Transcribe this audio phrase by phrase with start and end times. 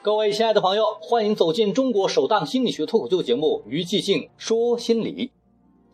[0.00, 5.26] 各位亲爱的朋友，欢迎走进中国首档心理学脱口秀节目《于寂静说心理》。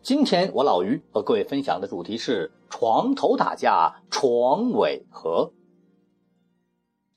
[0.03, 5.51] 今天我老于和各位分享的主题是床头打架，床尾和。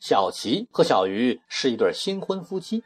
[0.01, 2.83] 小齐和小鱼是一对新婚夫妻，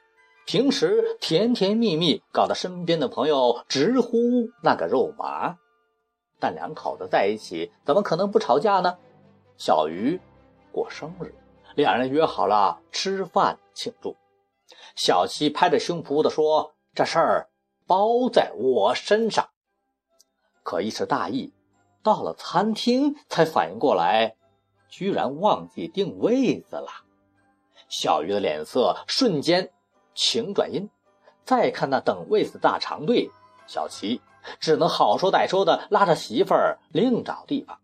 [0.46, 4.18] 平时甜甜蜜蜜，搞得身边的朋友直呼
[4.64, 5.56] 那个肉麻。
[6.40, 8.98] 但两口子在一起，怎么可能不吵架呢？
[9.56, 10.20] 小鱼
[10.72, 11.32] 过生日。
[11.74, 14.16] 两人约好了吃饭庆祝，
[14.96, 17.48] 小七拍着胸脯的说：“这事儿
[17.86, 19.48] 包在我身上。”
[20.62, 21.52] 可一时大意，
[22.02, 24.36] 到了餐厅才反应过来，
[24.88, 26.88] 居然忘记定位子了。
[27.88, 29.70] 小鱼的脸色瞬间
[30.14, 30.88] 晴转阴。
[31.44, 33.28] 再看那等位子大长队，
[33.66, 34.20] 小七
[34.60, 37.80] 只能好说歹说的拉着媳妇儿另找地方。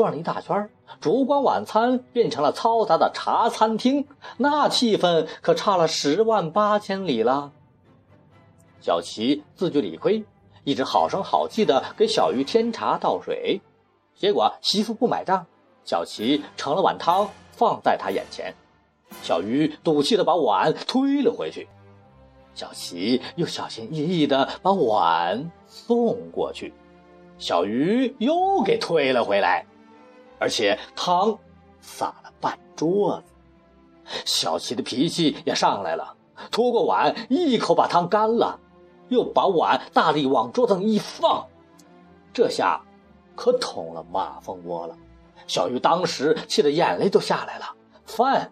[0.00, 4.06] 转了一大圈，烛光晚餐变成了嘈杂的茶餐厅，
[4.38, 7.52] 那气氛可差了十万八千里了。
[8.80, 10.24] 小齐自觉理亏，
[10.64, 13.60] 一直好声好气的给小鱼添茶倒水，
[14.14, 15.44] 结果媳妇不买账，
[15.84, 18.54] 小齐盛了碗汤放在他眼前，
[19.22, 21.68] 小鱼赌气的把碗推了回去，
[22.54, 26.72] 小齐又小心翼翼的把碗送过去，
[27.36, 29.66] 小鱼又给推了回来。
[30.40, 31.38] 而且汤
[31.80, 33.32] 洒了半桌子，
[34.24, 36.16] 小齐的脾气也上来了，
[36.50, 38.58] 拖过碗一口把汤干了，
[39.08, 41.46] 又把碗大力往桌子上一放，
[42.32, 42.80] 这下
[43.36, 44.96] 可捅了马蜂窝了。
[45.46, 48.50] 小鱼当时气得眼泪都下来了，饭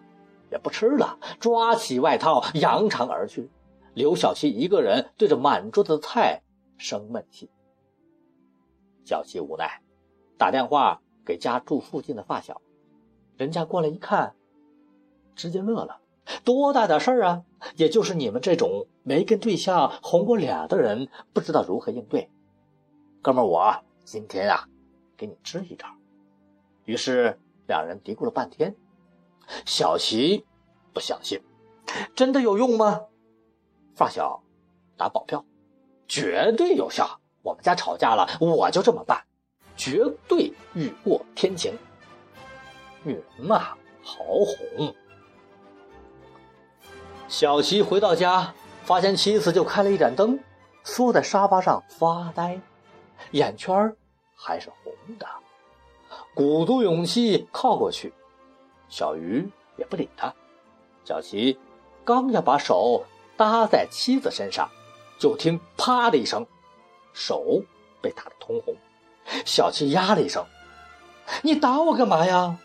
[0.51, 3.49] 也不吃了，抓起外套扬长而去，
[3.95, 6.43] 留小齐一个人对着满桌子的菜
[6.77, 7.49] 生闷气。
[9.05, 9.81] 小齐无奈，
[10.37, 11.01] 打电话。
[11.29, 12.59] 给家住附近的发小，
[13.37, 14.33] 人家过来一看，
[15.35, 16.01] 直接乐了。
[16.43, 17.43] 多大点事儿啊！
[17.75, 22.31] 也就是你们这种没跟对象红过脸的人，不知道如何应对。
[23.21, 23.71] 哥们，我
[24.03, 24.67] 今天啊，
[25.15, 25.85] 给你支一招。
[26.85, 28.75] 于是两人嘀咕了半天。
[29.67, 30.43] 小齐
[30.93, 31.39] 不相信，
[32.15, 33.01] 真的有用吗？
[33.93, 34.41] 发小
[34.97, 35.45] 打保票，
[36.07, 37.21] 绝对有效。
[37.43, 39.23] 我们家吵架了，我就这么办。
[39.79, 41.73] 绝对雨过天晴。
[43.01, 43.69] 女人嘛，
[44.03, 44.93] 好哄。
[47.29, 48.53] 小齐回到家，
[48.83, 50.37] 发现妻子就开了一盏灯，
[50.83, 52.59] 缩在沙发上发呆，
[53.31, 53.95] 眼圈
[54.35, 55.25] 还是红的。
[56.33, 58.11] 鼓足勇气靠过去，
[58.89, 60.33] 小鱼也不理他。
[61.05, 61.57] 小齐
[62.03, 63.05] 刚要把手
[63.37, 64.69] 搭在妻子身上，
[65.17, 66.45] 就听“啪”的一声，
[67.13, 67.63] 手
[68.01, 68.75] 被打得通红。
[69.45, 70.45] 小七呀了一声
[71.43, 72.57] ：“你打我干嘛呀？”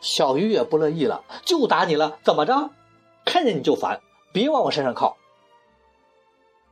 [0.00, 2.70] 小鱼也不乐意了：“就打你了，怎么着？
[3.24, 4.00] 看见你就烦，
[4.32, 5.16] 别往我身上靠。”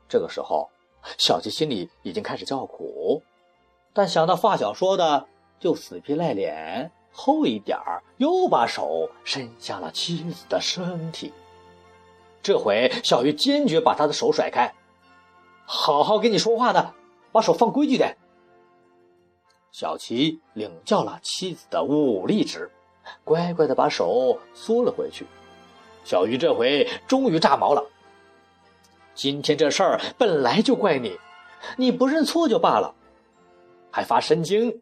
[0.08, 0.70] 这个时候，
[1.18, 3.22] 小七心里已经开始叫苦，
[3.92, 5.26] 但想到发小说的，
[5.58, 11.32] 就死皮赖脸，厚一点儿，又把手伸向了妻子的身体。
[12.42, 14.72] 这回，小鱼坚决把他的手甩开
[15.66, 16.94] ：“好好跟你说话呢。”
[17.36, 18.16] 把手放规矩点。
[19.70, 22.70] 小齐领教了妻子的武力值，
[23.24, 25.26] 乖乖的把手缩了回去。
[26.02, 27.84] 小鱼这回终于炸毛了。
[29.14, 31.14] 今天这事儿本来就怪你，
[31.76, 32.94] 你不认错就罢了，
[33.90, 34.80] 还发神经，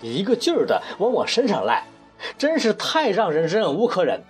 [0.00, 1.84] 一个劲儿的往我身上赖，
[2.38, 4.24] 真是太让人忍无可忍。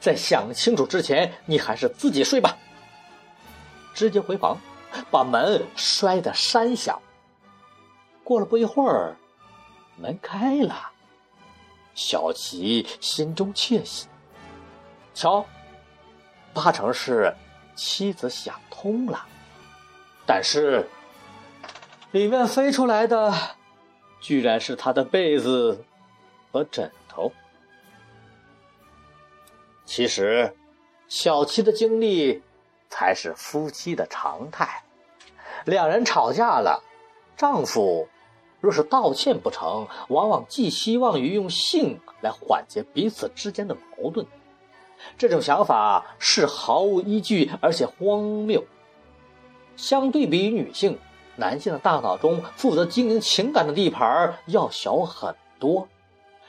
[0.00, 2.58] 在想清楚之前，你还是自己睡吧。
[3.94, 4.58] 直接回房。
[5.10, 7.00] 把门摔得山响。
[8.22, 9.16] 过了不一会儿，
[9.96, 10.92] 门开了，
[11.94, 14.06] 小齐心中窃喜。
[15.12, 15.44] 瞧，
[16.54, 17.34] 八成是
[17.74, 19.26] 妻子想通了。
[20.24, 20.88] 但是，
[22.12, 23.34] 里面飞出来的，
[24.20, 25.84] 居然是他的被子
[26.52, 27.32] 和枕头。
[29.84, 30.54] 其实，
[31.08, 32.42] 小七的经历。
[32.92, 34.82] 才是夫妻的常态。
[35.64, 36.82] 两人吵架了，
[37.36, 38.08] 丈夫
[38.60, 44.26] 若是道歉不成，往往寄希望于用性来缓解彼此之间的矛盾。
[45.16, 48.62] 这种想法是毫无依据，而且荒谬。
[49.76, 50.98] 相对比于女性，
[51.36, 55.88] 男性的大脑中负责经营情感的地盘要小很多，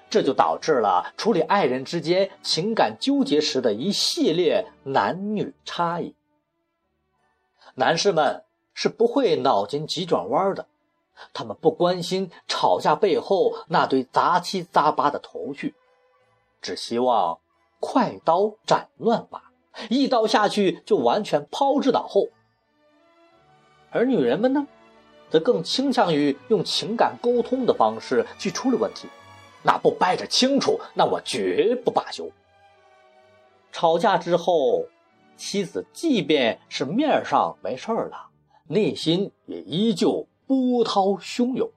[0.09, 6.13] 这就导致了处理爱人之间情感纠结时的一系列男女差异。
[7.75, 8.43] 男士们
[8.73, 10.65] 是不会脑筋急转弯的，
[11.33, 15.75] 他们不关心吵架背后那堆杂七杂八的头绪，
[16.61, 17.39] 只希望
[17.79, 19.41] 快刀斩乱麻，
[19.89, 22.27] 一刀下去就完全抛之脑后。
[23.91, 24.65] 而女人们呢，
[25.29, 29.09] 则更倾向于用情感沟通的方式去处理问题，
[29.63, 32.31] 那不掰扯清楚，那我绝不罢休。
[33.71, 34.85] 吵架之后，
[35.35, 38.29] 妻子即便是面上没事了，
[38.71, 41.69] 内心也依旧波涛汹涌。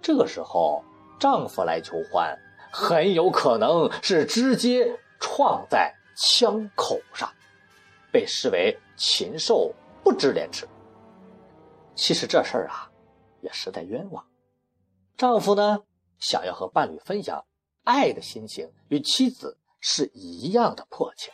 [0.00, 0.82] 这个时候，
[1.18, 2.36] 丈夫来求欢，
[2.72, 7.32] 很有可能是直接撞在枪口上，
[8.12, 9.72] 被视为禽兽
[10.02, 10.68] 不知廉耻。
[11.94, 12.90] 其实这事儿啊，
[13.40, 14.26] 也实在冤枉。
[15.16, 15.84] 丈夫呢，
[16.18, 17.44] 想要和伴侣分享
[17.84, 21.30] 爱的心情，与妻子是一样的迫切。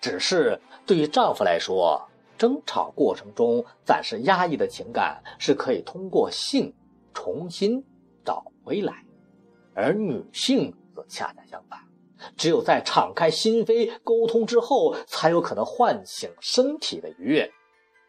[0.00, 2.08] 只是对于丈夫来说，
[2.40, 6.74] 争吵过程中暂时压抑的情感是可以通过性
[7.12, 7.84] 重新
[8.24, 9.04] 找回来，
[9.74, 11.78] 而女性则恰恰相反，
[12.38, 17.52] 只有在敞开心扉沟通之后，才有可能唤醒身体的愉悦。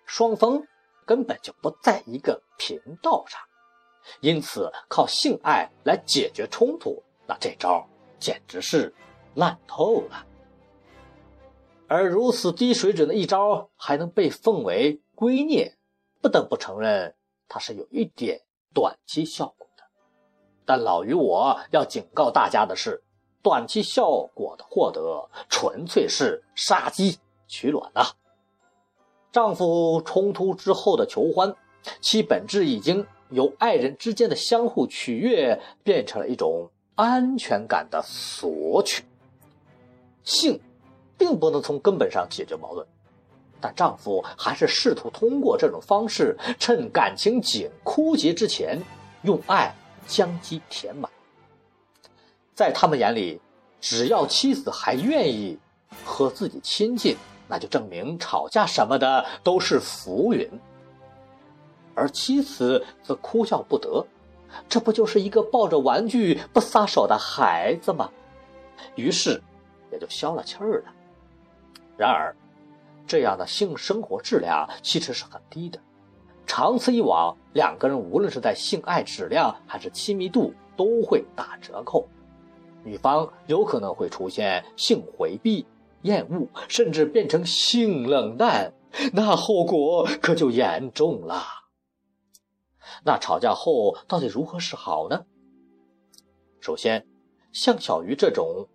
[0.05, 0.63] 双方。
[1.03, 3.41] 根本就不在一个频道上，
[4.21, 7.85] 因此靠性爱来解决冲突，那这招
[8.17, 8.93] 简直是
[9.33, 10.25] 烂透了。
[11.91, 15.73] 而如此低水准的一招还能被奉为圭臬，
[16.21, 17.13] 不得不承认
[17.49, 18.43] 它是有一点
[18.73, 19.83] 短期效果的。
[20.65, 23.03] 但老于我要警告大家的是，
[23.43, 28.03] 短期效果的获得纯粹是杀鸡取卵呐。
[29.33, 31.53] 丈夫冲突之后的求欢，
[31.99, 39.03] 其本质已经由爱人之间的相互取悦变成了一种安全感的索取。
[40.23, 40.57] 性，
[41.21, 42.83] 并不能从根本上解决矛盾，
[43.59, 48.81] 但丈夫还是试图通过这种方式，趁感情紧枯竭之前，
[49.21, 49.71] 用爱
[50.07, 51.11] 将其填满。
[52.55, 53.39] 在他们眼里，
[53.79, 55.59] 只要妻子还愿意
[56.03, 57.15] 和自己亲近。
[57.47, 60.49] 那就证明吵架什么的都是浮云，
[61.93, 64.07] 而妻子则哭笑不得，
[64.69, 68.09] 这不就是一个抱着玩具不撒手的孩子吗？
[68.95, 69.43] 于是
[69.91, 70.93] 也就消了气儿了。
[71.97, 72.35] 然而，
[73.05, 75.79] 这样的性生活质量其实是很低的，
[76.45, 82.07] 长此以往，两个人无论是在性爱质量还是亲密度都会打折扣，
[82.83, 85.65] 女方有可能会出现性回避。
[86.03, 88.73] 厌恶，甚至变成性冷淡，
[89.13, 91.43] 那后果可就严重了。
[93.03, 95.25] 那吵架后到底如何是好呢？
[96.59, 97.05] 首先，
[97.51, 98.67] 像小鱼这种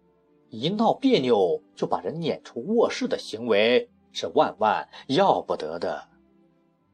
[0.50, 6.08] 一闹别扭就把人撵出卧室的行为是万万要不得的。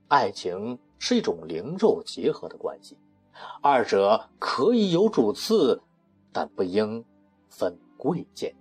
[0.08, 2.96] 爱情是一种灵肉结合的关系，
[3.60, 5.82] 二者可以有主次，
[6.32, 7.04] 但不应
[7.48, 8.54] 分贵贱。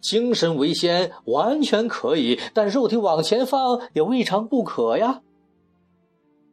[0.00, 5.22] 精神为先，完全可以，但肉体往前放也未尝不可呀。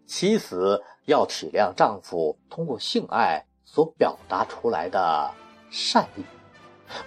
[0.05, 5.31] 妻子要体谅丈夫通过性爱所表达出来的
[5.69, 6.23] 善意，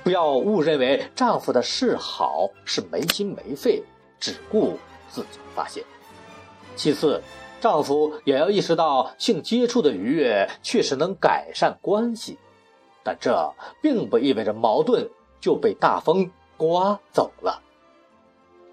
[0.03, 3.83] 不要误认为丈夫的示好是没心没肺，
[4.19, 4.79] 只顾
[5.09, 5.85] 自己发泄。
[6.77, 7.23] 其次，
[7.61, 12.39] 丈夫也要意识到性接触的愉悦确实能改善关系，
[13.03, 15.09] 但这并不意味着矛盾。
[15.41, 17.63] 就被大风刮走了。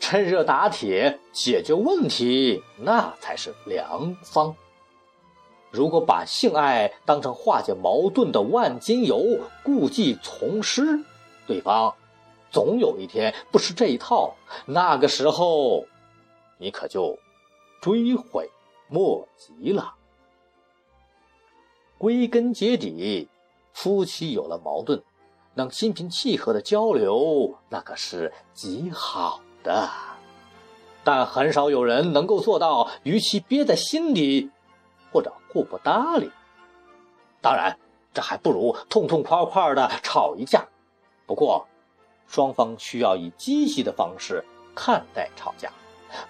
[0.02, 4.54] 趁热打铁解决问题，那才是良方。
[5.78, 11.04] 如果把性爱当成化解矛盾的万金油，故技重施，
[11.46, 11.94] 对方
[12.50, 14.34] 总有一天不吃这一套，
[14.66, 15.86] 那个时候
[16.58, 17.20] 你可就
[17.80, 18.50] 追悔
[18.88, 19.94] 莫及了。
[22.00, 23.28] 归根结底，
[23.72, 25.04] 夫妻有了矛盾。
[25.54, 29.88] 能心平气和的交流，那可是极好的。
[31.04, 34.52] 但很少有人能够做到，与其憋在心里，
[35.12, 36.32] 或者互不搭理。
[37.42, 37.78] 当然，
[38.14, 40.66] 这还不如痛痛快快的吵一架。
[41.26, 41.68] 不过，
[42.28, 44.44] 双方需要以积极的方式
[44.76, 45.72] 看待吵架，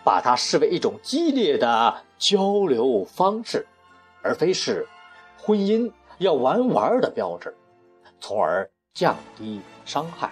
[0.03, 3.65] 把它视为一种激烈的交流方式，
[4.22, 4.88] 而非是
[5.38, 7.55] 婚姻要玩玩的标志，
[8.19, 8.69] 从而。
[8.93, 10.31] 降低伤害。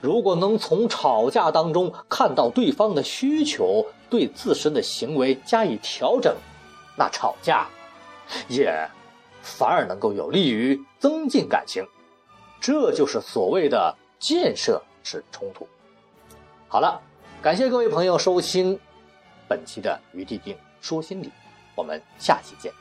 [0.00, 6.36] 如果能从吵架当中看到对方的需求，对自身的行为加以调整，
[6.96, 7.66] 那吵架
[8.48, 8.88] 也
[9.42, 11.86] 反而能够有利于增进感情。
[12.60, 15.68] 这就是所谓的建设式冲突。
[16.68, 17.00] 好了，
[17.42, 18.78] 感谢各位朋友收听
[19.46, 21.30] 本期的余地定说心理，
[21.74, 22.72] 我们下期见。